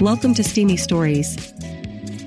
Welcome 0.00 0.34
to 0.34 0.42
Steamy 0.42 0.76
Stories. 0.76 1.36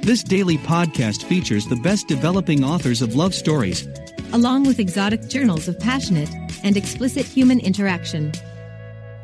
This 0.02 0.24
daily 0.24 0.58
podcast 0.58 1.24
features 1.24 1.68
the 1.68 1.76
best 1.76 2.08
developing 2.08 2.64
authors 2.64 3.02
of 3.02 3.16
love 3.16 3.36
stories, 3.36 3.86
along 4.32 4.64
with 4.64 4.80
exotic 4.80 5.28
journals 5.28 5.68
of 5.68 5.78
passionate 5.78 6.34
and 6.64 6.78
explicit 6.78 7.26
human 7.26 7.60
interaction. 7.60 8.32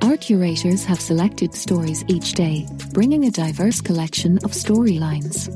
Our 0.01 0.17
curators 0.17 0.83
have 0.83 0.99
selected 0.99 1.55
stories 1.55 2.03
each 2.09 2.33
day, 2.33 2.67
bringing 2.91 3.23
a 3.23 3.31
diverse 3.31 3.79
collection 3.79 4.37
of 4.39 4.51
storylines. 4.51 5.47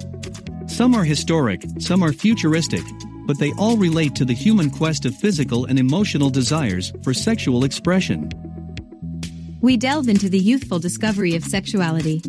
Some 0.71 0.96
are 0.96 1.04
historic, 1.04 1.65
some 1.79 2.01
are 2.01 2.14
futuristic, 2.14 2.83
but 3.25 3.38
they 3.38 3.51
all 3.57 3.75
relate 3.75 4.15
to 4.15 4.25
the 4.25 4.33
human 4.33 4.69
quest 4.69 5.06
of 5.06 5.14
physical 5.14 5.65
and 5.65 5.78
emotional 5.78 6.29
desires 6.29 6.93
for 7.04 7.14
sexual 7.14 7.65
expression. 7.65 8.29
We 9.60 9.75
delve 9.75 10.07
into 10.07 10.29
the 10.29 10.39
youthful 10.39 10.79
discovery 10.79 11.36
of 11.36 11.43
sexuality. 11.43 12.21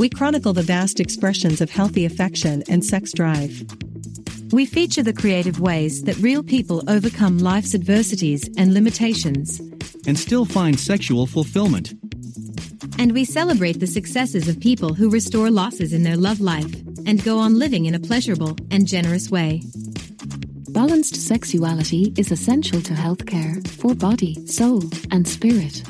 We 0.00 0.08
chronicle 0.08 0.54
the 0.54 0.62
vast 0.62 0.98
expressions 0.98 1.60
of 1.60 1.70
healthy 1.70 2.06
affection 2.06 2.64
and 2.70 2.82
sex 2.82 3.12
drive. 3.12 3.66
We 4.50 4.64
feature 4.64 5.02
the 5.02 5.12
creative 5.12 5.60
ways 5.60 6.04
that 6.04 6.16
real 6.16 6.42
people 6.42 6.82
overcome 6.88 7.36
life's 7.36 7.74
adversities 7.74 8.48
and 8.56 8.72
limitations. 8.72 9.60
And 10.06 10.18
still 10.18 10.46
find 10.46 10.80
sexual 10.80 11.26
fulfillment. 11.26 11.92
And 12.98 13.12
we 13.12 13.26
celebrate 13.26 13.78
the 13.78 13.86
successes 13.86 14.48
of 14.48 14.58
people 14.58 14.94
who 14.94 15.10
restore 15.10 15.50
losses 15.50 15.92
in 15.92 16.02
their 16.02 16.16
love 16.16 16.40
life 16.40 16.74
and 17.04 17.22
go 17.22 17.38
on 17.38 17.58
living 17.58 17.84
in 17.84 17.94
a 17.94 18.00
pleasurable 18.00 18.56
and 18.70 18.86
generous 18.86 19.30
way. 19.30 19.60
Balanced 20.70 21.16
sexuality 21.16 22.14
is 22.16 22.32
essential 22.32 22.80
to 22.80 22.94
healthcare 22.94 23.68
for 23.68 23.94
body, 23.94 24.46
soul, 24.46 24.82
and 25.10 25.28
spirit. 25.28 25.82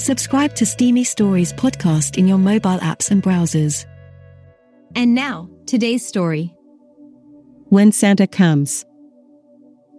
Subscribe 0.00 0.54
to 0.54 0.64
Steamy 0.64 1.04
Stories 1.04 1.52
podcast 1.52 2.16
in 2.16 2.26
your 2.26 2.38
mobile 2.38 2.78
apps 2.78 3.10
and 3.10 3.22
browsers. 3.22 3.84
And 4.96 5.14
now, 5.14 5.50
today's 5.66 6.06
story. 6.06 6.54
When 7.66 7.92
Santa 7.92 8.26
Cums. 8.26 8.86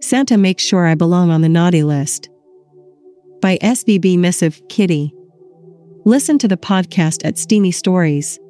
Santa 0.00 0.36
makes 0.36 0.64
sure 0.64 0.88
I 0.88 0.96
belong 0.96 1.30
on 1.30 1.40
the 1.40 1.48
naughty 1.48 1.84
list. 1.84 2.28
By 3.40 3.58
SVB 3.58 4.18
Missive 4.18 4.60
Kitty. 4.68 5.14
Listen 6.04 6.36
to 6.38 6.48
the 6.48 6.56
podcast 6.56 7.24
at 7.24 7.38
Steamy 7.38 7.70
Stories. 7.70 8.40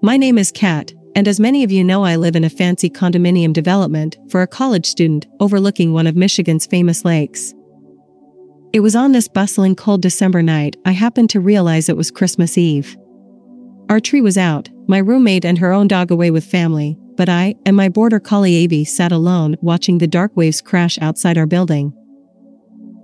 My 0.00 0.16
name 0.16 0.38
is 0.38 0.50
Cat, 0.50 0.94
and 1.14 1.28
as 1.28 1.38
many 1.38 1.62
of 1.62 1.70
you 1.70 1.84
know, 1.84 2.06
I 2.06 2.16
live 2.16 2.36
in 2.36 2.44
a 2.44 2.48
fancy 2.48 2.88
condominium 2.88 3.52
development 3.52 4.16
for 4.30 4.40
a 4.40 4.46
college 4.46 4.86
student 4.86 5.26
overlooking 5.40 5.92
one 5.92 6.06
of 6.06 6.16
Michigan's 6.16 6.64
famous 6.64 7.04
lakes. 7.04 7.52
It 8.70 8.80
was 8.80 8.94
on 8.94 9.12
this 9.12 9.28
bustling 9.28 9.76
cold 9.76 10.02
December 10.02 10.42
night 10.42 10.76
I 10.84 10.92
happened 10.92 11.30
to 11.30 11.40
realize 11.40 11.88
it 11.88 11.96
was 11.96 12.10
Christmas 12.10 12.58
Eve. 12.58 12.96
Our 13.88 13.98
tree 13.98 14.20
was 14.20 14.36
out, 14.36 14.68
my 14.86 14.98
roommate 14.98 15.46
and 15.46 15.56
her 15.58 15.72
own 15.72 15.88
dog 15.88 16.10
away 16.10 16.30
with 16.30 16.44
family, 16.44 16.98
but 17.16 17.30
I 17.30 17.54
and 17.64 17.74
my 17.74 17.88
border 17.88 18.20
collie 18.20 18.56
Avy 18.56 18.84
sat 18.84 19.10
alone 19.10 19.56
watching 19.62 19.98
the 19.98 20.06
dark 20.06 20.36
waves 20.36 20.60
crash 20.60 20.98
outside 21.00 21.38
our 21.38 21.46
building. 21.46 21.94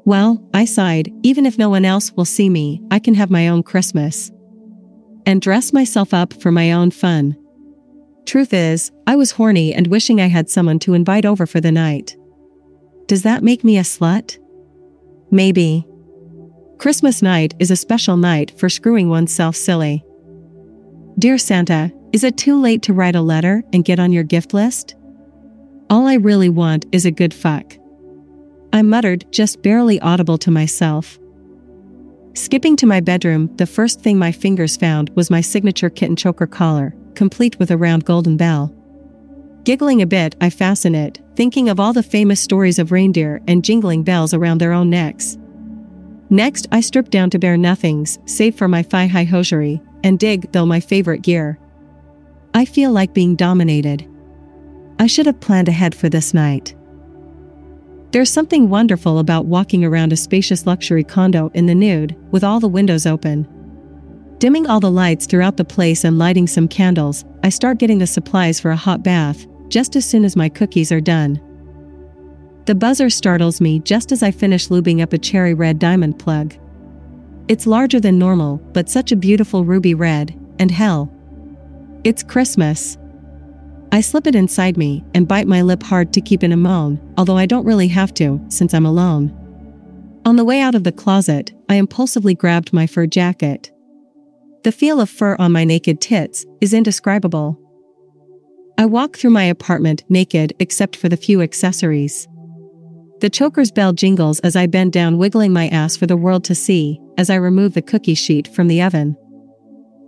Well, 0.05 0.47
I 0.53 0.67
sighed, 0.67 1.11
even 1.23 1.47
if 1.47 1.57
no 1.57 1.71
one 1.71 1.87
else 1.87 2.13
will 2.13 2.27
see 2.27 2.51
me, 2.51 2.83
I 2.91 2.99
can 2.99 3.15
have 3.15 3.31
my 3.31 3.49
own 3.49 3.63
Christmas. 3.63 4.31
And 5.25 5.41
dress 5.41 5.73
myself 5.73 6.13
up 6.13 6.35
for 6.35 6.53
my 6.53 6.73
own 6.73 6.91
fun. 6.91 7.37
Truth 8.27 8.53
is, 8.53 8.93
I 9.07 9.17
was 9.17 9.31
horny 9.31 9.73
and 9.73 9.87
wishing 9.87 10.21
I 10.21 10.27
had 10.27 10.51
someone 10.51 10.79
to 10.81 10.93
invite 10.93 11.25
over 11.25 11.47
for 11.47 11.61
the 11.61 11.73
night. 11.73 12.15
Does 13.07 13.23
that 13.23 13.43
make 13.43 13.65
me 13.65 13.79
a 13.79 13.83
slut? 13.83 14.39
Maybe. 15.35 15.85
Christmas 16.79 17.21
night 17.21 17.55
is 17.59 17.73
a 17.73 17.77
special 17.77 18.17
night 18.17 18.57
for 18.57 18.69
screwing 18.69 19.09
oneself 19.09 19.57
silly. 19.57 20.05
Dear 21.19 21.39
Santa, 21.39 21.91
is 22.13 22.23
it 22.23 22.37
too 22.37 22.61
late 22.61 22.83
to 22.83 22.93
write 22.93 23.17
a 23.17 23.21
letter 23.21 23.65
and 23.73 23.85
get 23.85 23.99
on 23.99 24.13
your 24.13 24.23
gift 24.23 24.55
list? 24.55 24.95
All 25.91 26.07
I 26.07 26.15
really 26.15 26.49
want 26.49 26.87
is 26.93 27.05
a 27.05 27.11
good 27.11 27.35
fuck. 27.35 27.77
I 28.73 28.83
muttered, 28.83 29.25
just 29.33 29.61
barely 29.61 29.99
audible 29.99 30.39
to 30.39 30.53
myself. 30.53 31.19
Skipping 32.35 32.77
to 32.77 32.87
my 32.87 33.01
bedroom, 33.01 33.51
the 33.57 33.67
first 33.67 34.03
thing 34.03 34.17
my 34.17 34.31
fingers 34.31 34.77
found 34.77 35.11
was 35.17 35.33
my 35.33 35.41
signature 35.41 35.91
kitten 35.91 36.15
choker 36.15 36.47
collar, 36.47 36.95
complete 37.17 37.59
with 37.59 37.73
a 37.73 37.77
round 37.77 38.05
golden 38.05 38.37
bell. 38.37 38.73
Giggling 39.65 40.03
a 40.03 40.07
bit, 40.07 40.37
I 40.43 40.51
fasten 40.51 40.95
it, 40.95 41.21
thinking 41.37 41.71
of 41.71 41.81
all 41.81 41.95
the 41.95 42.03
famous 42.03 42.39
stories 42.39 42.79
of 42.79 42.93
reindeer 42.93 43.41
and 43.49 43.65
jingling 43.65 44.03
bells 44.03 44.35
around 44.35 44.59
their 44.59 44.73
own 44.73 44.91
necks. 44.91 45.39
Next, 46.29 46.67
I 46.71 46.81
strip 46.81 47.09
down 47.09 47.31
to 47.31 47.39
bare 47.39 47.57
nothings, 47.57 48.19
save 48.27 48.57
for 48.57 48.69
my 48.69 48.83
thigh 48.83 49.07
high 49.07 49.25
hosiery, 49.25 49.81
and 50.03 50.19
dig, 50.19 50.53
though 50.53 50.67
my 50.67 50.81
favorite 50.81 51.23
gear. 51.23 51.59
I 52.53 52.67
feel 52.67 52.93
like 52.93 53.15
being 53.15 53.37
dominated. 53.37 54.07
I 54.99 55.07
should 55.07 55.25
have 55.25 55.41
planned 55.41 55.71
ahead 55.71 55.95
for 55.95 56.11
this 56.11 56.35
night. 56.35 56.75
There's 58.11 58.31
something 58.31 58.69
wonderful 58.69 59.19
about 59.19 59.47
walking 59.47 59.83
around 59.83 60.13
a 60.13 60.17
spacious 60.17 60.67
luxury 60.67 61.05
condo 61.05 61.51
in 61.55 61.65
the 61.65 61.75
nude, 61.75 62.15
with 62.31 62.45
all 62.45 62.61
the 62.61 62.69
windows 62.69 63.07
open. 63.07 63.49
Dimming 64.39 64.67
all 64.67 64.81
the 64.81 64.91
lights 64.91 65.25
throughout 65.25 65.57
the 65.57 65.65
place 65.65 66.05
and 66.05 66.19
lighting 66.19 66.47
some 66.47 66.69
candles, 66.69 67.25
I 67.43 67.49
start 67.49 67.79
getting 67.79 67.99
the 67.99 68.07
supplies 68.07 68.61
for 68.61 68.71
a 68.71 68.77
hot 68.77 69.03
bath, 69.03 69.47
just 69.75 69.97
as 69.97 70.09
soon 70.09 70.25
as 70.25 70.37
my 70.37 70.49
cookies 70.49 70.93
are 70.93 71.01
done. 71.01 71.41
The 72.67 72.77
buzzer 72.77 73.11
startles 73.11 73.61
me 73.61 73.81
just 73.81 74.13
as 74.13 74.23
I 74.23 74.31
finish 74.31 74.69
lubing 74.69 75.03
up 75.03 75.13
a 75.13 75.19
cherry 75.19 75.53
red 75.53 75.81
diamond 75.81 76.17
plug. 76.17 76.55
It's 77.49 77.67
larger 77.67 77.99
than 77.99 78.17
normal, 78.17 78.59
but 78.73 78.89
such 78.89 79.11
a 79.11 79.17
beautiful 79.17 79.65
ruby 79.65 79.93
red, 79.93 80.33
and 80.61 80.71
hell. 80.71 81.13
It's 82.05 82.23
Christmas. 82.23 82.97
I 83.91 84.01
slip 84.01 84.29
it 84.29 84.37
inside 84.37 84.77
me 84.77 85.03
and 85.13 85.27
bite 85.27 85.49
my 85.49 85.63
lip 85.63 85.83
hard 85.83 86.13
to 86.13 86.21
keep 86.21 86.45
in 86.45 86.53
a 86.53 86.57
moan, 86.57 87.01
although 87.19 87.37
I 87.37 87.47
don't 87.47 87.67
really 87.67 87.89
have 87.89 88.15
to, 88.15 88.41
since 88.51 88.75
I'm 88.75 88.87
alone. 88.87 89.33
On 90.25 90.37
the 90.37 90.45
way 90.45 90.61
out 90.61 90.77
of 90.77 90.85
the 90.85 90.93
closet, 90.93 91.53
I 91.69 91.75
impulsively 91.75 92.37
grabbed 92.37 92.73
my 92.73 92.87
fur 92.87 93.09
jacket. 93.09 93.73
The 94.63 94.71
feel 94.71 95.01
of 95.01 95.11
fur 95.11 95.35
on 95.41 95.51
my 95.51 95.65
naked 95.65 96.01
tits 96.01 96.47
is 96.61 96.73
indescribable. 96.73 97.59
I 98.77 98.87
walk 98.87 99.17
through 99.17 99.31
my 99.31 99.45
apartment 99.45 100.05
naked 100.09 100.53
except 100.59 100.97
for 100.97 101.09
the 101.09 101.17
few 101.17 101.43
accessories. 101.43 102.27
The 103.21 103.31
choker's 103.31 103.71
bell 103.71 103.93
jingles 103.93 104.41
as 104.41 104.57
I 104.57 104.67
bend 104.67 104.93
down, 104.93 105.19
wiggling 105.19 105.53
my 105.53 105.69
ass 105.69 105.97
for 105.97 106.07
the 106.07 106.17
world 106.17 106.45
to 106.45 106.55
see, 106.55 107.01
as 107.17 107.31
I 107.31 107.37
remove 107.37 107.75
the 107.75 107.83
cookie 107.83 108.15
sheet 108.15 108.49
from 108.49 108.69
the 108.69 108.83
oven. 108.83 109.17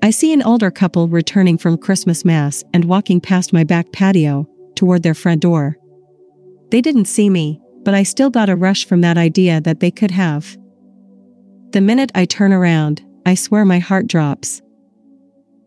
I 0.03 0.11
see 0.11 0.33
an 0.33 0.43
older 0.43 0.71
couple 0.71 1.09
returning 1.09 1.57
from 1.59 1.79
Christmas 1.79 2.25
Mass 2.25 2.63
and 2.75 2.85
walking 2.85 3.21
past 3.21 3.53
my 3.53 3.65
back 3.65 3.93
patio, 3.93 4.47
toward 4.75 5.03
their 5.03 5.15
front 5.15 5.43
door. 5.43 5.77
They 6.71 6.81
didn't 6.81 7.07
see 7.07 7.31
me, 7.31 7.61
but 7.85 7.95
I 7.95 8.03
still 8.03 8.31
got 8.31 8.51
a 8.51 8.57
rush 8.57 8.85
from 8.85 9.01
that 9.01 9.17
idea 9.17 9.61
that 9.63 9.81
they 9.81 9.91
could 9.91 10.11
have. 10.11 10.57
The 11.71 11.81
minute 11.81 12.13
I 12.15 12.25
turn 12.25 12.53
around, 12.53 13.03
I 13.25 13.35
swear 13.35 13.65
my 13.65 13.79
heart 13.79 14.07
drops. 14.07 14.63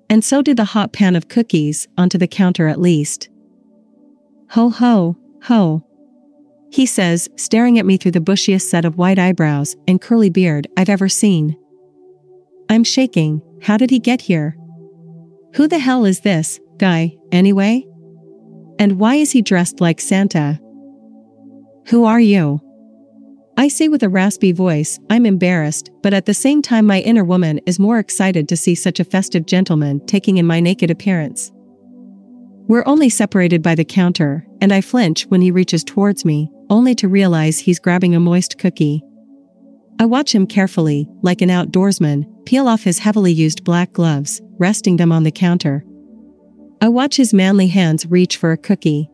And 0.10 0.24
so 0.24 0.42
did 0.42 0.58
the 0.58 0.66
hot 0.66 0.92
pan 0.92 1.16
of 1.16 1.28
cookies, 1.28 1.88
onto 1.98 2.18
the 2.18 2.28
counter 2.28 2.68
at 2.68 2.82
least. 2.82 3.30
Ho 4.52 4.70
ho, 4.70 5.16
ho. 5.44 5.86
He 6.72 6.86
says, 6.86 7.30
staring 7.36 7.78
at 7.80 7.86
me 7.86 7.98
through 7.98 8.12
the 8.12 8.22
bushiest 8.22 8.70
set 8.70 8.86
of 8.86 8.98
white 8.98 9.20
eyebrows 9.20 9.76
and 9.88 10.02
curly 10.02 10.30
beard 10.30 10.68
I've 10.78 10.90
ever 10.90 11.10
seen. 11.10 11.58
I'm 12.70 12.84
shaking, 12.84 13.42
how 13.62 13.78
did 13.78 13.90
he 13.90 14.00
get 14.00 14.22
here? 14.22 14.56
Who 15.56 15.68
the 15.68 15.80
hell 15.80 16.06
is 16.06 16.22
this 16.22 16.60
guy, 16.78 17.16
anyway? 17.32 17.86
And 18.78 19.00
why 19.00 19.16
is 19.16 19.32
he 19.32 19.42
dressed 19.42 19.82
like 19.82 20.00
Santa? 20.00 20.60
Who 21.88 22.06
are 22.06 22.20
you? 22.20 22.62
I 23.60 23.68
say 23.68 23.90
with 23.90 24.04
a 24.04 24.08
raspy 24.08 24.54
voice, 24.54 24.98
I'm 25.10 25.26
embarrassed, 25.26 25.90
but 26.02 26.14
at 26.14 26.26
the 26.26 26.34
same 26.34 26.62
time, 26.62 26.86
my 26.86 27.02
inner 27.02 27.26
woman 27.26 27.60
is 27.66 27.78
more 27.78 28.00
excited 28.00 28.48
to 28.48 28.56
see 28.56 28.74
such 28.74 29.02
a 29.02 29.04
festive 29.04 29.46
gentleman 29.46 30.00
taking 30.06 30.38
in 30.38 30.48
my 30.48 30.62
naked 30.62 30.90
appearance. 30.90 31.52
We're 32.70 32.86
only 32.86 33.10
separated 33.10 33.62
by 33.62 33.76
the 33.76 33.84
counter, 33.84 34.48
and 34.62 34.72
I 34.72 34.80
flinch 34.80 35.24
when 35.24 35.42
he 35.42 35.52
reaches 35.52 35.84
towards 35.84 36.24
me, 36.24 36.50
only 36.70 36.96
to 36.96 37.10
realize 37.10 37.60
he's 37.60 37.82
grabbing 37.82 38.16
a 38.16 38.20
moist 38.22 38.58
cookie. 38.58 39.04
I 40.00 40.06
watch 40.06 40.34
him 40.34 40.48
carefully, 40.48 41.10
like 41.22 41.42
an 41.42 41.50
outdoorsman, 41.50 42.46
peel 42.46 42.66
off 42.66 42.84
his 42.84 43.00
heavily 43.00 43.34
used 43.34 43.66
black 43.66 43.92
gloves, 43.92 44.42
resting 44.58 44.96
them 44.96 45.12
on 45.12 45.24
the 45.24 45.32
counter. 45.32 45.84
I 46.80 46.88
watch 46.88 47.18
his 47.18 47.34
manly 47.34 47.68
hands 47.68 48.06
reach 48.06 48.38
for 48.38 48.54
a 48.54 48.58
cookie, 48.58 49.10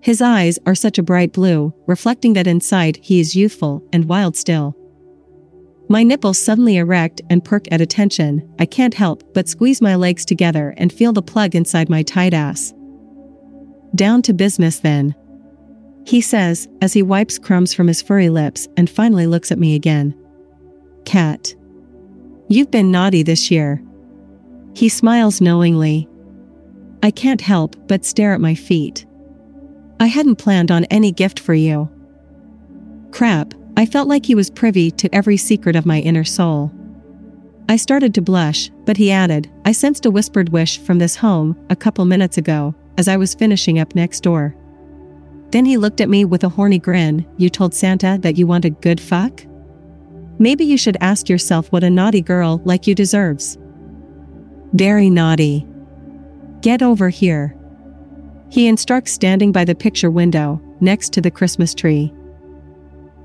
his 0.00 0.22
eyes 0.22 0.58
are 0.64 0.74
such 0.74 0.98
a 0.98 1.02
bright 1.02 1.32
blue, 1.32 1.74
reflecting 1.86 2.32
that 2.32 2.46
inside 2.46 2.98
he 3.02 3.20
is 3.20 3.36
youthful 3.36 3.86
and 3.92 4.06
wild 4.06 4.36
still. 4.36 4.74
My 5.90 6.02
nipples 6.02 6.38
suddenly 6.38 6.76
erect 6.76 7.20
and 7.28 7.44
perk 7.44 7.66
at 7.70 7.80
attention, 7.80 8.48
I 8.58 8.64
can't 8.64 8.94
help 8.94 9.34
but 9.34 9.48
squeeze 9.48 9.82
my 9.82 9.96
legs 9.96 10.24
together 10.24 10.72
and 10.76 10.92
feel 10.92 11.12
the 11.12 11.20
plug 11.20 11.54
inside 11.54 11.90
my 11.90 12.02
tight 12.02 12.32
ass. 12.32 12.72
Down 13.94 14.22
to 14.22 14.32
business 14.32 14.78
then. 14.78 15.14
He 16.06 16.20
says, 16.20 16.68
as 16.80 16.92
he 16.92 17.02
wipes 17.02 17.38
crumbs 17.38 17.74
from 17.74 17.88
his 17.88 18.00
furry 18.00 18.30
lips 18.30 18.68
and 18.76 18.88
finally 18.88 19.26
looks 19.26 19.52
at 19.52 19.58
me 19.58 19.74
again. 19.74 20.14
Cat. 21.04 21.54
You've 22.48 22.70
been 22.70 22.90
naughty 22.90 23.22
this 23.22 23.50
year. 23.50 23.82
He 24.74 24.88
smiles 24.88 25.40
knowingly. 25.40 26.08
I 27.02 27.10
can't 27.10 27.40
help 27.40 27.76
but 27.88 28.04
stare 28.04 28.32
at 28.32 28.40
my 28.40 28.54
feet. 28.54 29.06
I 30.00 30.06
hadn't 30.06 30.36
planned 30.36 30.70
on 30.70 30.84
any 30.86 31.12
gift 31.12 31.38
for 31.38 31.52
you. 31.52 31.90
Crap, 33.10 33.52
I 33.76 33.84
felt 33.84 34.08
like 34.08 34.24
he 34.24 34.34
was 34.34 34.48
privy 34.48 34.90
to 34.92 35.14
every 35.14 35.36
secret 35.36 35.76
of 35.76 35.84
my 35.84 36.00
inner 36.00 36.24
soul. 36.24 36.72
I 37.68 37.76
started 37.76 38.14
to 38.14 38.22
blush, 38.22 38.70
but 38.86 38.96
he 38.96 39.12
added, 39.12 39.50
I 39.66 39.72
sensed 39.72 40.06
a 40.06 40.10
whispered 40.10 40.48
wish 40.48 40.78
from 40.78 40.98
this 40.98 41.16
home 41.16 41.54
a 41.68 41.76
couple 41.76 42.04
minutes 42.06 42.38
ago, 42.38 42.74
as 42.96 43.08
I 43.08 43.18
was 43.18 43.34
finishing 43.34 43.78
up 43.78 43.94
next 43.94 44.22
door. 44.22 44.56
Then 45.50 45.66
he 45.66 45.76
looked 45.76 46.00
at 46.00 46.08
me 46.08 46.24
with 46.24 46.44
a 46.44 46.48
horny 46.48 46.78
grin, 46.78 47.26
You 47.36 47.50
told 47.50 47.74
Santa 47.74 48.18
that 48.22 48.38
you 48.38 48.46
want 48.46 48.64
a 48.64 48.70
good 48.70 49.00
fuck? 49.00 49.44
Maybe 50.38 50.64
you 50.64 50.78
should 50.78 50.96
ask 51.02 51.28
yourself 51.28 51.70
what 51.70 51.84
a 51.84 51.90
naughty 51.90 52.22
girl 52.22 52.62
like 52.64 52.86
you 52.86 52.94
deserves. 52.94 53.58
Very 54.72 55.10
naughty. 55.10 55.66
Get 56.62 56.80
over 56.80 57.10
here. 57.10 57.54
He 58.50 58.66
instructs 58.66 59.12
standing 59.12 59.52
by 59.52 59.64
the 59.64 59.74
picture 59.74 60.10
window, 60.10 60.60
next 60.80 61.12
to 61.12 61.20
the 61.20 61.30
Christmas 61.30 61.72
tree. 61.72 62.12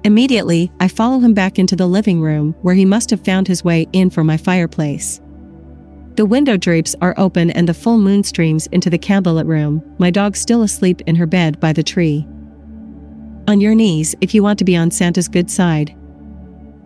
Immediately, 0.03 0.71
I 0.79 0.87
follow 0.87 1.19
him 1.19 1.33
back 1.33 1.57
into 1.57 1.75
the 1.75 1.87
living 1.87 2.21
room 2.21 2.53
where 2.61 2.75
he 2.75 2.85
must 2.85 3.09
have 3.09 3.25
found 3.25 3.47
his 3.47 3.63
way 3.63 3.87
in 3.91 4.11
from 4.11 4.27
my 4.27 4.37
fireplace. 4.37 5.19
The 6.13 6.27
window 6.27 6.57
drapes 6.57 6.95
are 7.01 7.15
open 7.17 7.49
and 7.49 7.67
the 7.67 7.73
full 7.73 7.97
moon 7.97 8.23
streams 8.23 8.67
into 8.67 8.89
the 8.89 8.99
candlelit 8.99 9.47
room, 9.47 9.83
my 9.97 10.11
dog 10.11 10.35
still 10.37 10.61
asleep 10.61 11.01
in 11.07 11.15
her 11.15 11.25
bed 11.25 11.59
by 11.59 11.73
the 11.73 11.83
tree. 11.83 12.27
On 13.47 13.59
your 13.59 13.73
knees 13.73 14.15
if 14.21 14.35
you 14.35 14.43
want 14.43 14.59
to 14.59 14.65
be 14.65 14.77
on 14.77 14.91
Santa's 14.91 15.27
good 15.27 15.49
side. 15.49 15.95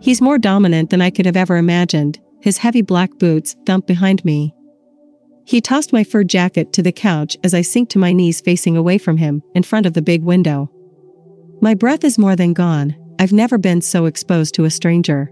He's 0.00 0.22
more 0.22 0.38
dominant 0.38 0.88
than 0.88 1.02
I 1.02 1.10
could 1.10 1.26
have 1.26 1.36
ever 1.36 1.58
imagined, 1.58 2.18
his 2.40 2.56
heavy 2.56 2.80
black 2.80 3.10
boots 3.18 3.54
thump 3.66 3.86
behind 3.86 4.24
me. 4.24 4.54
He 5.44 5.60
tossed 5.60 5.92
my 5.92 6.04
fur 6.04 6.24
jacket 6.24 6.72
to 6.74 6.82
the 6.82 6.92
couch 6.92 7.36
as 7.42 7.54
I 7.54 7.62
sink 7.62 7.88
to 7.90 7.98
my 7.98 8.12
knees 8.12 8.40
facing 8.40 8.76
away 8.76 8.98
from 8.98 9.16
him, 9.16 9.42
in 9.54 9.62
front 9.62 9.86
of 9.86 9.94
the 9.94 10.02
big 10.02 10.22
window. 10.22 10.70
My 11.60 11.74
breath 11.74 12.04
is 12.04 12.18
more 12.18 12.36
than 12.36 12.52
gone, 12.52 12.96
I've 13.18 13.32
never 13.32 13.58
been 13.58 13.82
so 13.82 14.06
exposed 14.06 14.54
to 14.54 14.64
a 14.64 14.70
stranger. 14.70 15.30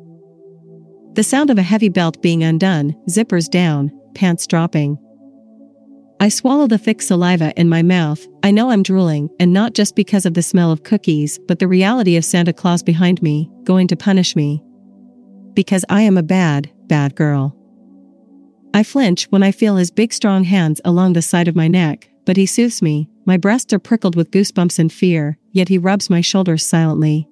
The 1.14 1.25
sound 1.25 1.49
of 1.49 1.56
a 1.58 1.62
heavy 1.62 1.88
belt 1.88 2.20
being 2.20 2.44
undone, 2.44 2.94
zippers 3.08 3.49
down, 3.49 3.90
pants 4.14 4.46
dropping. 4.46 4.99
I 6.20 6.28
swallow 6.28 6.66
the 6.66 6.78
thick 6.78 7.00
saliva 7.00 7.52
in 7.58 7.69
my 7.69 7.82
mouth. 7.82 8.26
I 8.43 8.50
know 8.50 8.70
I'm 8.70 8.82
drooling, 8.82 9.31
and 9.40 9.52
not 9.52 9.72
just 9.72 9.96
because 9.96 10.26
of 10.26 10.34
the 10.34 10.43
smell 10.43 10.70
of 10.70 10.82
cookies, 10.82 11.38
but 11.49 11.61
the 11.61 11.66
reality 11.69 12.16
of 12.16 12.25
Santa 12.25 12.52
Claus 12.52 12.82
behind 12.82 13.22
me, 13.22 13.50
going 13.64 13.88
to 13.88 13.96
punish 13.96 14.37
me. 14.37 14.62
Because 15.54 15.84
I 15.88 16.02
am 16.02 16.19
a 16.19 16.22
bad, 16.22 16.70
bad 16.88 17.14
girl. 17.14 17.57
I 18.78 18.84
flinch 18.84 19.25
when 19.30 19.42
I 19.42 19.50
feel 19.50 19.75
his 19.75 19.90
big 19.90 20.12
strong 20.12 20.44
hands 20.44 20.80
along 20.84 21.14
the 21.14 21.20
side 21.20 21.48
of 21.48 21.56
my 21.56 21.66
neck, 21.66 22.08
but 22.25 22.36
he 22.36 22.46
soothes 22.46 22.80
me. 22.80 23.08
My 23.26 23.36
breasts 23.36 23.72
are 23.72 23.80
prickled 23.80 24.14
with 24.14 24.30
goosebumps 24.30 24.78
and 24.78 24.92
fear, 24.92 25.36
yet 25.50 25.69
he 25.69 25.78
rubs 25.78 26.08
my 26.08 26.20
shoulders 26.20 26.64
silently. 26.64 27.26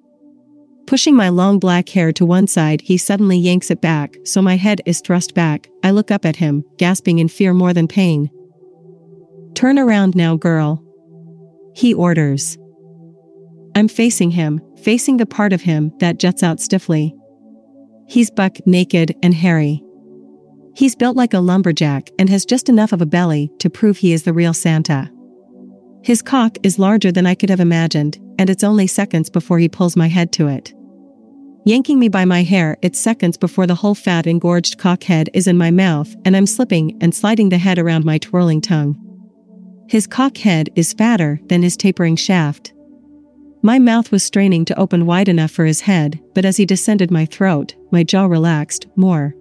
Pushing 0.87 1.15
my 1.15 1.29
long 1.29 1.57
black 1.57 1.87
hair 1.87 2.11
to 2.11 2.25
one 2.25 2.47
side, 2.47 2.81
he 2.81 2.97
suddenly 2.97 3.37
yanks 3.37 3.71
it 3.71 3.79
back, 3.79 4.17
so 4.25 4.41
my 4.41 4.57
head 4.57 4.81
is 4.85 4.99
thrust 4.99 5.35
back. 5.35 5.69
I 5.85 5.91
look 5.91 6.11
up 6.11 6.25
at 6.25 6.35
him, 6.35 6.65
gasping 6.79 7.19
in 7.19 7.29
fear 7.29 7.53
more 7.53 7.71
than 7.71 7.87
pain. 7.87 8.29
Turn 9.55 9.79
around 9.79 10.17
now, 10.17 10.35
girl. 10.35 10.83
He 11.73 11.93
orders. 11.93 12.57
I'm 13.73 13.87
facing 13.87 14.31
him, 14.31 14.59
facing 14.83 15.15
the 15.15 15.25
part 15.25 15.53
of 15.53 15.61
him 15.61 15.93
that 15.99 16.19
juts 16.19 16.43
out 16.43 16.59
stiffly. 16.59 17.15
He's 18.05 18.29
buck 18.29 18.57
naked 18.67 19.15
and 19.23 19.33
hairy. 19.33 19.81
He's 20.77 20.95
built 20.95 21.17
like 21.17 21.33
a 21.33 21.39
lumberjack 21.39 22.11
and 22.19 22.29
has 22.29 22.45
just 22.45 22.69
enough 22.69 22.91
of 22.91 23.01
a 23.01 23.05
belly 23.07 23.49
to 23.57 23.67
prove 23.67 23.97
he 23.97 24.13
is 24.13 24.21
the 24.21 24.31
real 24.31 24.53
Santa. 24.53 25.11
His 26.03 26.21
cock 26.21 26.59
is 26.61 26.77
larger 26.77 27.11
than 27.11 27.25
I 27.25 27.33
could 27.33 27.49
have 27.49 27.59
imagined, 27.59 28.19
and 28.37 28.47
it's 28.47 28.63
only 28.63 28.85
seconds 28.85 29.27
before 29.27 29.57
he 29.57 29.69
pulls 29.69 29.95
my 29.95 30.07
head 30.07 30.31
to 30.33 30.47
it. 30.47 30.75
Yanking 31.65 31.97
me 31.97 32.09
by 32.09 32.25
my 32.25 32.43
hair, 32.43 32.77
it's 32.83 32.99
seconds 32.99 33.37
before 33.37 33.65
the 33.65 33.73
whole 33.73 33.95
fat 33.95 34.27
engorged 34.27 34.77
cockhead 34.77 35.29
is 35.33 35.47
in 35.47 35.57
my 35.57 35.71
mouth 35.71 36.15
and 36.25 36.37
I'm 36.37 36.45
slipping 36.45 36.95
and 37.01 37.13
sliding 37.13 37.49
the 37.49 37.57
head 37.57 37.79
around 37.79 38.05
my 38.05 38.19
twirling 38.19 38.61
tongue. 38.61 38.95
His 39.89 40.05
cockhead 40.05 40.67
is 40.75 40.93
fatter 40.93 41.39
than 41.47 41.63
his 41.63 41.75
tapering 41.75 42.17
shaft. 42.17 42.71
My 43.63 43.79
mouth 43.79 44.11
was 44.11 44.23
straining 44.23 44.63
to 44.65 44.79
open 44.79 45.07
wide 45.07 45.27
enough 45.27 45.49
for 45.49 45.65
his 45.65 45.81
head, 45.81 46.19
but 46.35 46.45
as 46.45 46.57
he 46.57 46.67
descended 46.67 47.09
my 47.09 47.25
throat, 47.25 47.73
my 47.91 48.03
jaw 48.03 48.25
relaxed 48.25 48.85
more. 48.95 49.33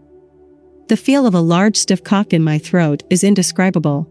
The 0.88 0.96
feel 0.96 1.26
of 1.26 1.34
a 1.34 1.40
large 1.40 1.76
stiff 1.76 2.04
cock 2.04 2.32
in 2.32 2.42
my 2.42 2.58
throat 2.58 3.02
is 3.10 3.24
indescribable. 3.24 4.08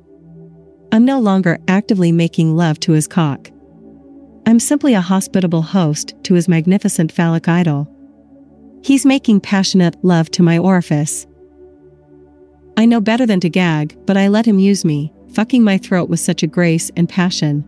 I'm 0.91 1.05
no 1.05 1.21
longer 1.21 1.57
actively 1.69 2.11
making 2.11 2.57
love 2.57 2.81
to 2.81 2.91
his 2.91 3.07
cock. 3.07 3.49
I'm 4.45 4.59
simply 4.59 4.93
a 4.93 4.99
hospitable 5.01 5.61
host 5.61 6.13
to 6.23 6.33
his 6.33 6.49
magnificent 6.49 7.13
phallic 7.13 7.47
idol. 7.47 7.89
He's 8.83 9.05
making 9.05 9.39
passionate 9.39 9.95
love 10.03 10.29
to 10.31 10.43
my 10.43 10.57
orifice. 10.57 11.25
I 12.75 12.85
know 12.85 12.99
better 12.99 13.25
than 13.25 13.39
to 13.39 13.49
gag, 13.49 13.97
but 14.05 14.17
I 14.17 14.27
let 14.27 14.45
him 14.45 14.59
use 14.59 14.83
me, 14.83 15.13
fucking 15.33 15.63
my 15.63 15.77
throat 15.77 16.09
with 16.09 16.19
such 16.19 16.43
a 16.43 16.47
grace 16.47 16.91
and 16.97 17.07
passion. 17.07 17.63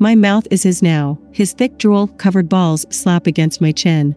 My 0.00 0.16
mouth 0.16 0.46
is 0.50 0.64
his 0.64 0.82
now, 0.82 1.20
his 1.30 1.52
thick 1.52 1.78
drool 1.78 2.08
covered 2.08 2.48
balls 2.48 2.84
slap 2.90 3.28
against 3.28 3.60
my 3.60 3.70
chin. 3.70 4.16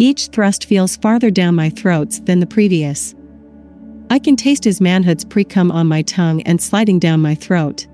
Each 0.00 0.28
thrust 0.28 0.64
feels 0.64 0.96
farther 0.96 1.30
down 1.30 1.54
my 1.54 1.68
throats 1.68 2.20
than 2.20 2.40
the 2.40 2.46
previous. 2.46 3.14
I 4.08 4.18
can 4.18 4.34
taste 4.34 4.64
his 4.64 4.80
manhood's 4.80 5.26
pre 5.26 5.44
cum 5.44 5.70
on 5.70 5.88
my 5.88 6.00
tongue 6.00 6.40
and 6.44 6.58
sliding 6.58 6.98
down 6.98 7.20
my 7.20 7.34
throat. 7.34 7.86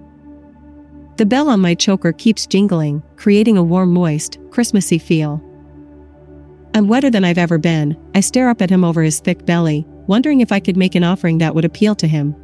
The 1.16 1.26
bell 1.26 1.48
on 1.50 1.58
my 1.58 1.74
choker 1.74 2.12
keeps 2.12 2.46
jingling, 2.46 3.02
creating 3.16 3.56
a 3.56 3.62
warm, 3.64 3.92
moist, 3.92 4.38
Christmassy 4.50 4.98
feel. 4.98 5.42
I'm 6.74 6.86
wetter 6.86 7.10
than 7.10 7.24
I've 7.24 7.38
ever 7.38 7.58
been. 7.58 7.96
I 8.14 8.20
stare 8.20 8.50
up 8.50 8.62
at 8.62 8.70
him 8.70 8.84
over 8.84 9.02
his 9.02 9.18
thick 9.18 9.44
belly, 9.44 9.84
wondering 10.06 10.42
if 10.42 10.52
I 10.52 10.60
could 10.60 10.76
make 10.76 10.94
an 10.94 11.02
offering 11.02 11.38
that 11.38 11.56
would 11.56 11.64
appeal 11.64 11.96
to 11.96 12.06
him. 12.06 12.36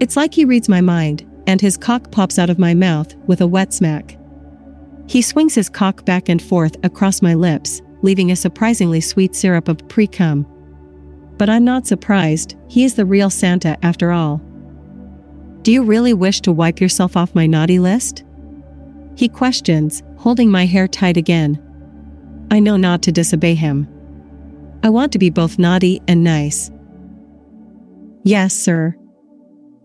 It's 0.00 0.18
like 0.18 0.34
he 0.34 0.44
reads 0.44 0.68
my 0.68 0.82
mind, 0.82 1.26
and 1.46 1.62
his 1.62 1.78
cock 1.78 2.10
pops 2.10 2.38
out 2.38 2.50
of 2.50 2.58
my 2.58 2.74
mouth 2.74 3.14
with 3.26 3.40
a 3.40 3.46
wet 3.46 3.72
smack. 3.72 4.18
He 5.06 5.22
swings 5.22 5.54
his 5.54 5.70
cock 5.70 6.04
back 6.04 6.28
and 6.28 6.42
forth 6.42 6.76
across 6.84 7.22
my 7.22 7.32
lips, 7.32 7.80
leaving 8.04 8.30
a 8.30 8.36
surprisingly 8.36 9.00
sweet 9.00 9.34
syrup 9.34 9.66
of 9.66 9.88
pre 9.88 10.06
cum. 10.06 10.46
But 11.38 11.48
I'm 11.48 11.64
not 11.64 11.86
surprised, 11.86 12.54
he 12.68 12.84
is 12.84 12.94
the 12.94 13.06
real 13.06 13.30
Santa 13.30 13.76
after 13.82 14.12
all. 14.12 14.40
Do 15.62 15.72
you 15.72 15.82
really 15.82 16.12
wish 16.12 16.42
to 16.42 16.52
wipe 16.52 16.80
yourself 16.80 17.16
off 17.16 17.34
my 17.34 17.46
naughty 17.46 17.78
list? 17.78 18.22
He 19.16 19.28
questions, 19.28 20.02
holding 20.18 20.50
my 20.50 20.66
hair 20.66 20.86
tight 20.86 21.16
again. 21.16 21.58
I 22.50 22.60
know 22.60 22.76
not 22.76 23.00
to 23.02 23.12
disobey 23.12 23.54
him. 23.54 23.88
I 24.82 24.90
want 24.90 25.10
to 25.12 25.18
be 25.18 25.30
both 25.30 25.58
naughty 25.58 26.02
and 26.06 26.22
nice. 26.22 26.70
Yes, 28.22 28.54
sir. 28.54 28.94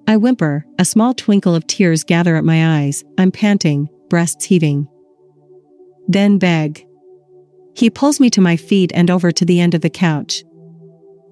I 0.08 0.18
whimper, 0.18 0.66
a 0.78 0.84
small 0.84 1.14
twinkle 1.14 1.56
of 1.56 1.68
tears 1.68 2.04
gather 2.04 2.36
at 2.36 2.44
my 2.44 2.82
eyes, 2.82 3.04
I'm 3.18 3.32
panting, 3.32 3.88
breasts 4.10 4.44
heaving. 4.44 4.90
Then 6.08 6.38
beg. 6.38 6.86
He 7.76 7.90
pulls 7.90 8.20
me 8.20 8.30
to 8.32 8.42
my 8.42 8.58
feet 8.58 8.92
and 8.94 9.10
over 9.10 9.32
to 9.32 9.46
the 9.46 9.60
end 9.60 9.74
of 9.74 9.82
the 9.82 9.90
couch. 9.90 10.44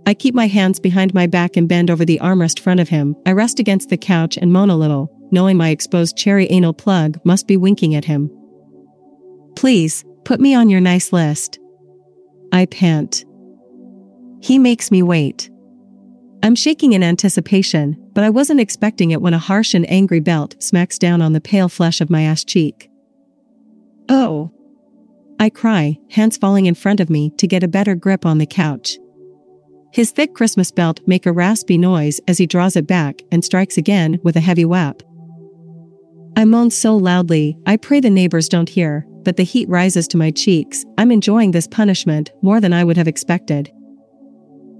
I 0.06 0.14
keep 0.14 0.34
my 0.34 0.48
hands 0.48 0.80
behind 0.80 1.14
my 1.14 1.28
back 1.28 1.58
and 1.58 1.68
bend 1.68 1.92
over 1.92 2.06
the 2.06 2.20
armrest 2.20 2.60
front 2.60 2.80
of 2.80 2.90
him. 2.90 3.16
I 3.26 3.34
rest 3.34 3.60
against 3.60 3.90
the 3.90 3.98
couch 3.98 4.38
and 4.38 4.54
moan 4.54 4.70
a 4.70 4.78
little, 4.78 5.12
knowing 5.32 5.58
my 5.58 5.70
exposed 5.70 6.16
cherry 6.16 6.48
anal 6.48 6.74
plug 6.74 7.20
must 7.26 7.48
be 7.48 7.58
winking 7.58 7.96
at 7.96 8.06
him. 8.06 8.32
Please, 9.56 10.06
Put 10.28 10.42
me 10.42 10.54
on 10.54 10.70
your 10.70 10.82
nice 10.82 11.14
list. 11.14 11.58
I 12.52 12.66
pant. 12.66 13.24
He 14.42 14.60
makes 14.60 14.92
me 14.92 15.02
wait. 15.02 15.50
I'm 16.44 16.54
shaking 16.54 16.92
in 16.92 17.02
anticipation, 17.02 17.96
but 18.12 18.26
I 18.26 18.30
wasn't 18.30 18.60
expecting 18.60 19.12
it 19.12 19.22
when 19.22 19.34
a 19.34 19.40
harsh 19.40 19.74
and 19.74 19.90
angry 19.90 20.20
belt 20.20 20.62
smacks 20.62 21.00
down 21.00 21.22
on 21.22 21.32
the 21.32 21.40
pale 21.40 21.70
flesh 21.70 22.02
of 22.02 22.10
my 22.10 22.24
ass 22.24 22.44
cheek. 22.44 22.90
Oh! 24.10 24.52
I 25.40 25.50
cry, 25.50 25.98
hands 26.10 26.38
falling 26.38 26.66
in 26.66 26.76
front 26.76 27.00
of 27.00 27.10
me 27.10 27.32
to 27.38 27.48
get 27.48 27.64
a 27.64 27.68
better 27.68 27.96
grip 27.96 28.26
on 28.26 28.40
the 28.40 28.46
couch. 28.46 28.98
His 29.94 30.12
thick 30.12 30.34
Christmas 30.34 30.72
belt 30.72 31.00
make 31.08 31.26
a 31.26 31.32
raspy 31.32 31.78
noise 31.78 32.20
as 32.28 32.38
he 32.38 32.48
draws 32.48 32.76
it 32.76 32.88
back 32.88 33.22
and 33.32 33.44
strikes 33.44 33.78
again 33.78 34.20
with 34.24 34.36
a 34.36 34.42
heavy 34.42 34.66
whap. 34.66 35.02
I 36.36 36.46
moan 36.46 36.70
so 36.70 36.96
loudly, 36.96 37.58
I 37.66 37.78
pray 37.78 38.00
the 38.00 38.10
neighbors 38.10 38.50
don't 38.50 38.70
hear, 38.70 39.06
but 39.24 39.38
the 39.38 39.44
heat 39.44 39.68
rises 39.70 40.08
to 40.10 40.18
my 40.18 40.32
cheeks. 40.32 40.86
I'm 40.98 41.12
enjoying 41.12 41.52
this 41.52 41.68
punishment 41.68 42.32
more 42.42 42.60
than 42.60 42.74
I 42.74 42.84
would 42.84 42.98
have 42.98 43.08
expected. 43.08 43.72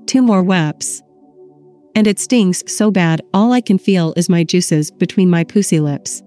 Two 0.06 0.22
more 0.22 0.44
whaps. 0.44 1.02
And 1.96 2.06
it 2.06 2.20
stings 2.20 2.64
so 2.72 2.92
bad, 2.92 3.22
all 3.34 3.54
I 3.54 3.62
can 3.62 3.80
feel 3.80 4.14
is 4.16 4.30
my 4.30 4.44
juices 4.44 4.92
between 4.92 5.30
my 5.30 5.44
pussy 5.44 5.80
lips. 5.80 6.22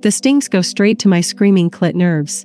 The 0.00 0.10
stings 0.10 0.48
go 0.48 0.60
straight 0.60 0.98
to 1.00 1.08
my 1.08 1.20
screaming 1.20 1.70
clit 1.70 1.94
nerves. 1.94 2.44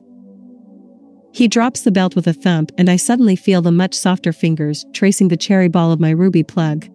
He 1.33 1.47
drops 1.47 1.81
the 1.81 1.91
belt 1.91 2.15
with 2.15 2.27
a 2.27 2.33
thump, 2.33 2.71
and 2.77 2.89
I 2.89 2.95
suddenly 2.95 3.35
feel 3.35 3.61
the 3.61 3.71
much 3.71 3.93
softer 3.93 4.33
fingers 4.33 4.85
tracing 4.93 5.27
the 5.27 5.37
cherry 5.37 5.67
ball 5.67 5.91
of 5.91 5.99
my 5.99 6.09
ruby 6.09 6.43
plug. 6.43 6.87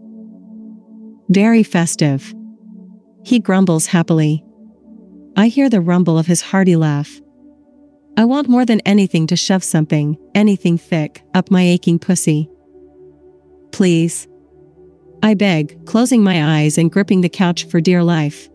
Very 1.29 1.63
festive. 1.63 2.35
He 3.25 3.39
grumbles 3.39 3.87
happily. 3.87 4.45
I 5.37 5.49
hear 5.49 5.71
the 5.71 5.81
rumble 5.81 6.19
of 6.19 6.27
his 6.27 6.43
hearty 6.43 6.77
laugh. 6.77 7.21
I 8.17 8.25
want 8.27 8.49
more 8.49 8.67
than 8.67 8.81
anything 8.81 9.27
to 9.29 9.37
shove 9.37 9.65
something, 9.65 10.19
anything 10.35 10.77
thick, 10.77 11.23
up 11.35 11.51
my 11.51 11.63
aching 11.63 11.99
pussy. 11.99 12.51
Please. 13.71 14.29
I 15.23 15.35
beg, 15.35 15.87
closing 15.87 16.23
my 16.23 16.61
eyes 16.61 16.77
and 16.77 16.91
gripping 16.91 17.21
the 17.21 17.29
couch 17.29 17.65
for 17.65 17.81
dear 17.81 18.03
life. 18.03 18.49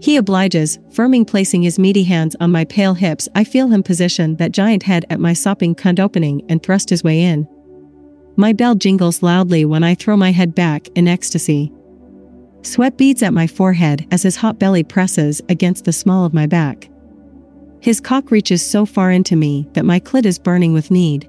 He 0.00 0.16
obliges, 0.16 0.78
firming 0.92 1.26
placing 1.26 1.62
his 1.62 1.78
meaty 1.78 2.04
hands 2.04 2.36
on 2.40 2.52
my 2.52 2.64
pale 2.64 2.94
hips. 2.94 3.28
I 3.34 3.44
feel 3.44 3.68
him 3.68 3.82
position 3.82 4.36
that 4.36 4.52
giant 4.52 4.84
head 4.84 5.04
at 5.10 5.20
my 5.20 5.32
sopping 5.32 5.74
cunt 5.74 5.98
opening 5.98 6.44
and 6.48 6.62
thrust 6.62 6.90
his 6.90 7.02
way 7.02 7.22
in. 7.22 7.48
My 8.36 8.52
bell 8.52 8.76
jingles 8.76 9.22
loudly 9.22 9.64
when 9.64 9.82
I 9.82 9.96
throw 9.96 10.16
my 10.16 10.30
head 10.30 10.54
back 10.54 10.86
in 10.94 11.08
ecstasy. 11.08 11.72
Sweat 12.62 12.96
beads 12.96 13.22
at 13.22 13.34
my 13.34 13.46
forehead 13.46 14.06
as 14.12 14.22
his 14.22 14.36
hot 14.36 14.58
belly 14.58 14.84
presses 14.84 15.40
against 15.48 15.84
the 15.84 15.92
small 15.92 16.24
of 16.24 16.34
my 16.34 16.46
back. 16.46 16.88
His 17.80 18.00
cock 18.00 18.30
reaches 18.30 18.64
so 18.64 18.86
far 18.86 19.10
into 19.10 19.36
me 19.36 19.68
that 19.72 19.84
my 19.84 19.98
clit 19.98 20.26
is 20.26 20.38
burning 20.38 20.72
with 20.72 20.90
need. 20.90 21.28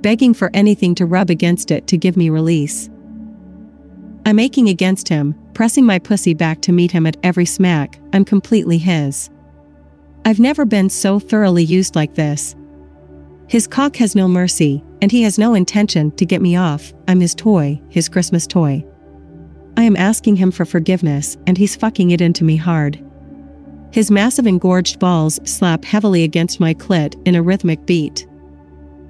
Begging 0.00 0.34
for 0.34 0.50
anything 0.54 0.94
to 0.96 1.06
rub 1.06 1.30
against 1.30 1.70
it 1.70 1.86
to 1.88 1.96
give 1.96 2.16
me 2.16 2.30
release. 2.30 2.88
I'm 4.26 4.38
aching 4.38 4.68
against 4.68 5.08
him, 5.08 5.34
pressing 5.54 5.84
my 5.84 5.98
pussy 5.98 6.34
back 6.34 6.60
to 6.62 6.72
meet 6.72 6.92
him 6.92 7.06
at 7.06 7.16
every 7.22 7.46
smack, 7.46 7.98
I'm 8.12 8.24
completely 8.24 8.78
his. 8.78 9.30
I've 10.24 10.40
never 10.40 10.64
been 10.64 10.88
so 10.88 11.18
thoroughly 11.18 11.64
used 11.64 11.96
like 11.96 12.14
this. 12.14 12.54
His 13.48 13.66
cock 13.66 13.96
has 13.96 14.14
no 14.14 14.28
mercy, 14.28 14.82
and 15.02 15.10
he 15.10 15.22
has 15.24 15.38
no 15.38 15.54
intention 15.54 16.10
to 16.12 16.24
get 16.24 16.40
me 16.40 16.56
off, 16.56 16.92
I'm 17.08 17.20
his 17.20 17.34
toy, 17.34 17.80
his 17.88 18.08
Christmas 18.08 18.46
toy. 18.46 18.84
I 19.76 19.82
am 19.82 19.96
asking 19.96 20.36
him 20.36 20.50
for 20.50 20.64
forgiveness, 20.64 21.36
and 21.46 21.58
he's 21.58 21.76
fucking 21.76 22.12
it 22.12 22.20
into 22.20 22.44
me 22.44 22.56
hard. 22.56 23.02
His 23.90 24.10
massive 24.10 24.46
engorged 24.46 24.98
balls 24.98 25.38
slap 25.44 25.84
heavily 25.84 26.24
against 26.24 26.60
my 26.60 26.72
clit 26.72 27.20
in 27.26 27.34
a 27.34 27.42
rhythmic 27.42 27.84
beat. 27.84 28.26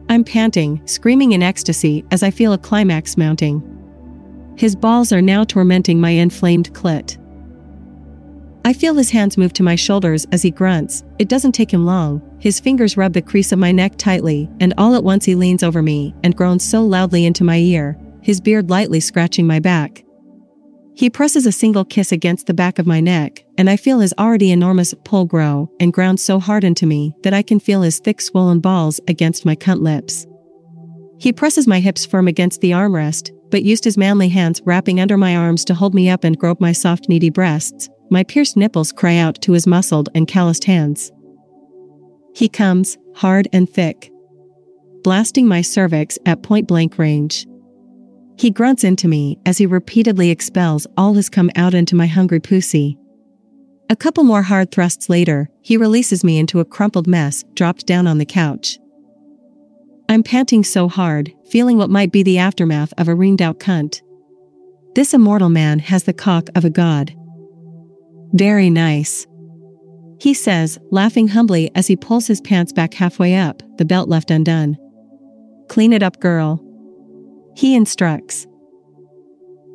I'm 0.08 0.24
panting, 0.24 0.80
screaming 0.86 1.32
in 1.32 1.42
ecstasy 1.42 2.04
as 2.10 2.22
I 2.22 2.30
feel 2.30 2.52
a 2.52 2.58
climax 2.58 3.16
mounting. 3.16 3.71
His 4.62 4.76
balls 4.76 5.10
are 5.10 5.20
now 5.20 5.42
tormenting 5.42 6.00
my 6.00 6.10
inflamed 6.10 6.72
clit. 6.72 7.18
I 8.64 8.72
feel 8.72 8.94
his 8.94 9.10
hands 9.10 9.36
move 9.36 9.52
to 9.54 9.62
my 9.64 9.74
shoulders 9.74 10.24
as 10.30 10.42
he 10.42 10.52
grunts. 10.52 11.02
It 11.18 11.28
doesn't 11.28 11.50
take 11.50 11.72
him 11.72 11.84
long. 11.84 12.22
His 12.38 12.60
fingers 12.60 12.96
rub 12.96 13.12
the 13.12 13.22
crease 13.22 13.50
of 13.50 13.58
my 13.58 13.72
neck 13.72 13.94
tightly, 13.98 14.48
and 14.60 14.72
all 14.78 14.94
at 14.94 15.02
once 15.02 15.24
he 15.24 15.34
leans 15.34 15.64
over 15.64 15.82
me 15.82 16.14
and 16.22 16.36
groans 16.36 16.62
so 16.62 16.80
loudly 16.80 17.26
into 17.26 17.42
my 17.42 17.56
ear, 17.56 17.98
his 18.20 18.40
beard 18.40 18.70
lightly 18.70 19.00
scratching 19.00 19.48
my 19.48 19.58
back. 19.58 20.04
He 20.94 21.10
presses 21.10 21.44
a 21.44 21.50
single 21.50 21.84
kiss 21.84 22.12
against 22.12 22.46
the 22.46 22.54
back 22.54 22.78
of 22.78 22.86
my 22.86 23.00
neck, 23.00 23.44
and 23.58 23.68
I 23.68 23.76
feel 23.76 23.98
his 23.98 24.14
already 24.16 24.52
enormous 24.52 24.94
pull 25.02 25.24
grow 25.24 25.72
and 25.80 25.92
ground 25.92 26.20
so 26.20 26.38
hard 26.38 26.62
into 26.62 26.86
me 26.86 27.16
that 27.24 27.34
I 27.34 27.42
can 27.42 27.58
feel 27.58 27.82
his 27.82 27.98
thick 27.98 28.20
swollen 28.20 28.60
balls 28.60 29.00
against 29.08 29.44
my 29.44 29.56
cunt 29.56 29.80
lips. 29.80 30.24
He 31.18 31.32
presses 31.32 31.66
my 31.66 31.80
hips 31.80 32.06
firm 32.06 32.28
against 32.28 32.60
the 32.60 32.70
armrest, 32.70 33.32
but 33.52 33.62
used 33.62 33.84
his 33.84 33.98
manly 33.98 34.30
hands 34.30 34.62
wrapping 34.64 34.98
under 34.98 35.18
my 35.18 35.36
arms 35.36 35.64
to 35.66 35.74
hold 35.74 35.94
me 35.94 36.08
up 36.08 36.24
and 36.24 36.38
grope 36.38 36.60
my 36.60 36.72
soft 36.72 37.08
needy 37.08 37.30
breasts, 37.30 37.88
my 38.10 38.24
pierced 38.24 38.56
nipples 38.56 38.90
cry 38.90 39.18
out 39.18 39.40
to 39.42 39.52
his 39.52 39.66
muscled 39.66 40.08
and 40.14 40.26
calloused 40.26 40.64
hands. 40.64 41.12
He 42.34 42.48
comes, 42.48 42.96
hard 43.14 43.46
and 43.52 43.68
thick, 43.68 44.10
blasting 45.04 45.46
my 45.46 45.60
cervix 45.60 46.18
at 46.24 46.42
point 46.42 46.66
blank 46.66 46.98
range. 46.98 47.46
He 48.38 48.50
grunts 48.50 48.84
into 48.84 49.06
me 49.06 49.38
as 49.44 49.58
he 49.58 49.66
repeatedly 49.66 50.30
expels 50.30 50.86
all 50.96 51.12
his 51.12 51.28
cum 51.28 51.50
out 51.54 51.74
into 51.74 51.94
my 51.94 52.06
hungry 52.06 52.40
pussy. 52.40 52.96
A 53.90 53.96
couple 53.96 54.24
more 54.24 54.42
hard 54.42 54.70
thrusts 54.70 55.10
later, 55.10 55.50
he 55.60 55.76
releases 55.76 56.24
me 56.24 56.38
into 56.38 56.60
a 56.60 56.64
crumpled 56.64 57.06
mess, 57.06 57.44
dropped 57.52 57.86
down 57.86 58.06
on 58.06 58.16
the 58.16 58.24
couch. 58.24 58.78
I'm 60.08 60.22
panting 60.22 60.64
so 60.64 60.88
hard, 60.88 61.32
feeling 61.48 61.78
what 61.78 61.90
might 61.90 62.12
be 62.12 62.22
the 62.22 62.38
aftermath 62.38 62.92
of 62.98 63.08
a 63.08 63.14
ringed 63.14 63.42
out 63.42 63.58
cunt. 63.58 64.02
This 64.94 65.14
immortal 65.14 65.48
man 65.48 65.78
has 65.78 66.04
the 66.04 66.12
cock 66.12 66.48
of 66.54 66.64
a 66.64 66.70
god. 66.70 67.14
Very 68.32 68.70
nice. 68.70 69.26
He 70.20 70.34
says, 70.34 70.78
laughing 70.90 71.28
humbly 71.28 71.70
as 71.74 71.86
he 71.86 71.96
pulls 71.96 72.26
his 72.26 72.40
pants 72.40 72.72
back 72.72 72.94
halfway 72.94 73.34
up, 73.34 73.62
the 73.78 73.84
belt 73.84 74.08
left 74.08 74.30
undone. 74.30 74.76
Clean 75.68 75.92
it 75.92 76.02
up, 76.02 76.20
girl. 76.20 76.62
He 77.56 77.74
instructs. 77.74 78.46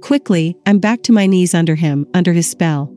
Quickly, 0.01 0.55
I'm 0.65 0.79
back 0.79 1.01
to 1.03 1.12
my 1.12 1.25
knees 1.25 1.53
under 1.53 1.75
him, 1.75 2.07
under 2.13 2.34
his 2.34 2.50
spell. 2.50 2.93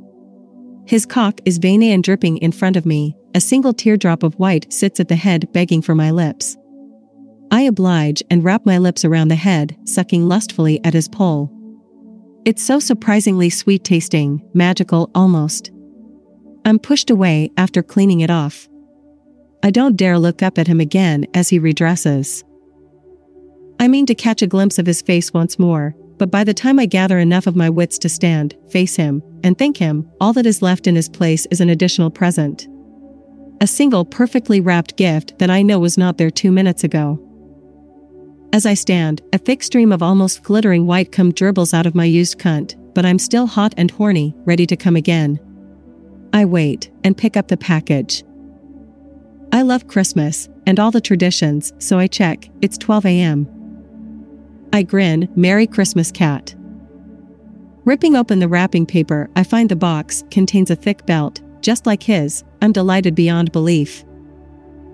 His 0.87 1.07
cock 1.07 1.41
is 1.45 1.59
veiny 1.59 1.93
and 1.93 2.05
dripping 2.05 2.39
in 2.39 2.53
front 2.53 2.77
of 2.77 2.87
me, 2.87 3.17
a 3.35 3.41
single 3.41 3.73
teardrop 3.73 4.23
of 4.23 4.35
white 4.35 4.73
sits 4.73 5.01
at 5.01 5.09
the 5.09 5.17
head 5.17 5.53
begging 5.53 5.83
for 5.83 5.95
my 5.95 6.11
lips. 6.11 6.57
I 7.51 7.63
oblige 7.63 8.23
and 8.31 8.45
wrap 8.45 8.65
my 8.65 8.79
lips 8.79 9.05
around 9.05 9.29
the 9.29 9.35
head, 9.37 9.77
sucking 9.85 10.29
lustfully 10.29 10.83
at 10.85 10.95
his 10.95 11.09
pole. 11.09 11.51
It's 12.45 12.63
so 12.63 12.79
surprisingly 12.79 13.51
sweet 13.51 13.85
tasting, 13.85 14.43
magical 14.55 15.11
almost. 15.15 15.71
I'm 16.65 16.79
pushed 16.79 17.11
away 17.11 17.51
after 17.57 17.83
cleaning 17.83 18.21
it 18.21 18.31
off. 18.31 18.69
I 19.63 19.71
don't 19.71 19.97
dare 19.97 20.19
look 20.19 20.43
up 20.43 20.59
at 20.59 20.67
him 20.67 20.81
again 20.81 21.27
as 21.35 21.49
he 21.49 21.59
redresses. 21.59 22.45
I 23.79 23.89
mean 23.89 24.07
to 24.07 24.15
catch 24.15 24.43
a 24.43 24.47
glimpse 24.47 24.79
of 24.79 24.87
his 24.87 25.03
face 25.03 25.33
once 25.33 25.59
more, 25.59 25.95
but 26.19 26.31
by 26.31 26.45
the 26.45 26.55
time 26.55 26.79
I 26.79 26.87
gather 26.87 27.19
enough 27.19 27.47
of 27.47 27.57
my 27.57 27.69
wits 27.69 27.99
to 27.99 28.09
stand, 28.09 28.55
face 28.71 28.97
him, 28.97 29.23
and 29.43 29.59
thank 29.59 29.79
him, 29.79 30.09
all 30.21 30.33
that 30.35 30.47
is 30.47 30.63
left 30.63 30.87
in 30.87 30.95
his 30.95 31.09
place 31.09 31.47
is 31.51 31.61
an 31.61 31.71
additional 31.71 32.11
present. 32.11 32.69
A 33.61 33.67
single 33.67 34.05
perfectly 34.05 34.61
wrapped 34.61 34.97
gift 34.97 35.39
that 35.39 35.51
I 35.51 35.63
know 35.63 35.79
was 35.79 35.99
not 35.99 36.17
there 36.17 36.31
two 36.31 36.53
minutes 36.53 36.85
ago. 36.85 37.27
As 38.53 38.67
I 38.67 38.75
stand, 38.75 39.23
a 39.33 39.39
thick 39.39 39.63
stream 39.63 39.93
of 39.93 40.03
almost 40.03 40.43
glittering 40.43 40.85
white 40.87 41.13
cum 41.13 41.33
dribbles 41.33 41.73
out 41.73 41.87
of 41.87 41.95
my 41.95 42.05
used 42.05 42.39
cunt, 42.39 42.75
but 42.95 43.07
I'm 43.07 43.19
still 43.19 43.47
hot 43.47 43.75
and 43.77 43.91
horny, 43.93 44.35
ready 44.45 44.67
to 44.67 44.77
come 44.77 44.97
again. 44.97 45.39
I 46.33 46.45
wait 46.45 46.91
and 47.05 47.17
pick 47.17 47.37
up 47.37 47.47
the 47.47 47.57
package. 47.57 48.25
I 49.53 49.63
love 49.63 49.87
Christmas 49.87 50.49
and 50.67 50.81
all 50.81 50.91
the 50.91 51.01
traditions, 51.01 51.73
so 51.79 51.99
I 51.99 52.09
check, 52.09 52.49
it's 52.61 52.77
12 52.79 53.07
a.m. 53.07 53.49
I 54.73 54.83
grin, 54.83 55.29
Merry 55.37 55.67
Christmas, 55.67 56.11
cat. 56.11 56.55
Ripping 57.85 58.17
open 58.17 58.41
the 58.41 58.49
wrapping 58.49 58.87
paper, 58.87 59.31
I 59.37 59.45
find 59.45 59.69
the 59.69 59.77
box 59.77 60.25
contains 60.31 60.71
a 60.71 60.77
thick 60.77 61.07
belt, 61.07 61.41
just 61.61 61.87
like 61.87 62.03
his. 62.03 62.45
I'm 62.63 62.73
delighted 62.73 63.15
beyond 63.15 63.53
belief. 63.53 64.05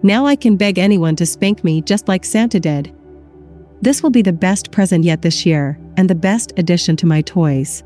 Now 0.03 0.27
I 0.27 0.37
can 0.37 0.57
beg 0.57 0.79
anyone 0.79 1.17
to 1.17 1.27
spank 1.27 1.65
me 1.65 1.81
just 1.81 2.07
like 2.07 2.25
Santa 2.25 2.61
did. 2.61 2.96
This 3.83 4.03
will 4.03 4.11
be 4.11 4.23
the 4.23 4.33
best 4.33 4.71
present 4.71 5.05
yet 5.05 5.23
this 5.23 5.45
year, 5.45 5.79
and 5.97 6.11
the 6.11 6.15
best 6.15 6.53
addition 6.57 6.97
to 6.97 7.07
my 7.07 7.23
toys. 7.23 7.83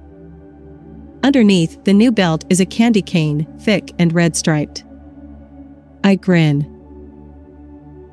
Underneath, 1.22 1.82
the 1.84 1.92
new 1.92 2.10
belt 2.10 2.44
is 2.48 2.60
a 2.60 2.66
candy 2.66 3.02
cane, 3.02 3.46
thick 3.60 3.92
and 3.98 4.12
red 4.12 4.36
striped. 4.36 4.84
I 6.02 6.14
grin. 6.14 6.66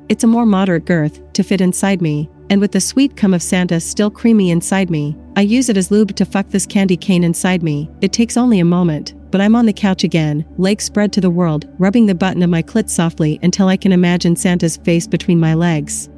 It's 0.08 0.24
a 0.24 0.28
more 0.28 0.44
moderate 0.44 0.84
girth 0.84 1.20
to 1.32 1.42
fit 1.42 1.60
inside 1.60 2.02
me, 2.02 2.28
and 2.50 2.60
with 2.60 2.72
the 2.72 2.80
sweet 2.80 3.16
cum 3.16 3.32
of 3.32 3.42
Santa 3.42 3.80
still 3.80 4.10
creamy 4.10 4.50
inside 4.50 4.90
me, 4.90 5.16
I 5.36 5.42
use 5.42 5.68
it 5.68 5.76
as 5.76 5.90
lube 5.90 6.16
to 6.16 6.24
fuck 6.24 6.48
this 6.48 6.66
candy 6.66 6.96
cane 6.96 7.24
inside 7.24 7.62
me. 7.62 7.90
It 8.00 8.12
takes 8.12 8.36
only 8.36 8.58
a 8.60 8.64
moment, 8.64 9.14
but 9.30 9.40
I'm 9.40 9.54
on 9.54 9.66
the 9.66 9.72
couch 9.72 10.04
again, 10.04 10.44
legs 10.58 10.84
spread 10.84 11.12
to 11.12 11.20
the 11.20 11.30
world, 11.30 11.68
rubbing 11.78 12.06
the 12.06 12.14
button 12.14 12.42
of 12.42 12.50
my 12.50 12.62
clit 12.62 12.90
softly 12.90 13.38
until 13.42 13.68
I 13.68 13.76
can 13.76 13.92
imagine 13.92 14.36
Santa's 14.36 14.78
face 14.78 15.06
between 15.06 15.38
my 15.38 15.54
legs. 15.54 16.08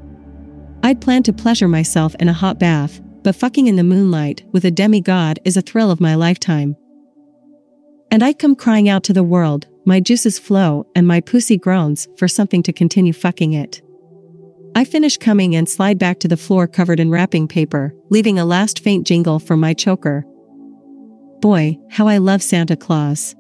I'd 0.83 1.01
planned 1.01 1.27
to 1.27 1.33
pleasure 1.33 1.69
myself 1.69 2.15
in 2.17 2.29
a 2.29 2.33
hot 2.33 2.59
bath, 2.59 3.01
but 3.23 3.37
fucking 3.37 3.67
in 3.67 3.77
the 3.77 3.85
moonlight 3.85 4.45
with 4.53 4.65
a 4.65 4.71
demigod 4.71 5.39
is 5.45 5.57
a 5.57 5.63
thrill 5.63 5.91
of 5.91 6.01
my 6.01 6.15
lifetime. 6.15 6.77
And 8.11 8.23
I 8.23 8.33
come 8.33 8.57
crying 8.57 8.89
out 8.89 9.05
to 9.05 9.13
the 9.13 9.23
world, 9.23 9.67
my 9.85 10.01
juices 10.01 10.39
flow 10.39 10.87
and 10.95 11.07
my 11.07 11.21
pussy 11.21 11.57
groans 11.57 12.09
for 12.17 12.29
something 12.29 12.63
to 12.65 12.73
continue 12.73 13.13
fucking 13.13 13.53
it. 13.53 13.83
I 14.75 14.85
finish 14.85 15.17
coming 15.17 15.55
and 15.55 15.69
slide 15.69 15.99
back 15.99 16.21
to 16.21 16.29
the 16.29 16.37
floor 16.37 16.67
covered 16.67 17.01
in 17.01 17.11
wrapping 17.11 17.49
paper, 17.49 17.95
leaving 18.09 18.39
a 18.39 18.45
last 18.45 18.81
faint 18.81 19.07
jingle 19.07 19.39
for 19.39 19.57
my 19.57 19.75
choker. 19.75 20.25
Boy, 21.41 21.79
how 21.91 22.07
I 22.07 22.19
love 22.19 22.43
Santa 22.43 22.77
Claus. 22.77 23.35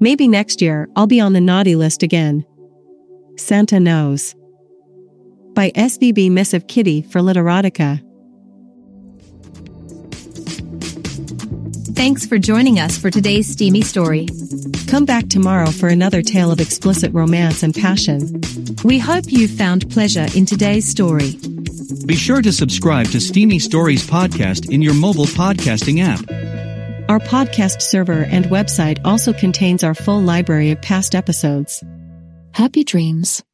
Maybe 0.00 0.28
next 0.28 0.60
year 0.60 0.88
I'll 0.96 1.06
be 1.06 1.20
on 1.20 1.32
the 1.32 1.40
naughty 1.40 1.76
list 1.76 2.02
again. 2.02 2.44
Santa 3.36 3.80
Knows. 3.80 4.34
By 5.54 5.70
SVB 5.70 6.30
Missive 6.30 6.66
Kitty 6.66 7.02
for 7.02 7.20
Literotica. 7.20 8.02
Thanks 11.94 12.26
for 12.26 12.38
joining 12.38 12.80
us 12.80 12.98
for 12.98 13.10
today's 13.10 13.46
steamy 13.46 13.82
story. 13.82 14.26
Come 14.88 15.04
back 15.04 15.28
tomorrow 15.28 15.70
for 15.70 15.88
another 15.88 16.22
tale 16.22 16.50
of 16.50 16.58
explicit 16.58 17.12
romance 17.12 17.62
and 17.62 17.74
passion. 17.74 18.40
We 18.82 18.98
hope 18.98 19.30
you 19.30 19.46
found 19.46 19.88
pleasure 19.90 20.26
in 20.34 20.46
today's 20.46 20.88
story. 20.88 21.36
Be 22.06 22.16
sure 22.16 22.42
to 22.42 22.52
subscribe 22.52 23.06
to 23.08 23.20
Steamy 23.20 23.58
Stories 23.58 24.04
podcast 24.04 24.70
in 24.70 24.82
your 24.82 24.94
mobile 24.94 25.26
podcasting 25.26 26.02
app. 26.02 26.20
Our 27.08 27.20
podcast 27.20 27.82
server 27.82 28.24
and 28.24 28.46
website 28.46 28.98
also 29.04 29.32
contains 29.32 29.84
our 29.84 29.94
full 29.94 30.20
library 30.20 30.70
of 30.70 30.80
past 30.82 31.14
episodes. 31.14 31.84
Happy 32.52 32.84
dreams. 32.84 33.44